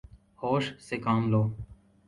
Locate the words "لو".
1.31-1.41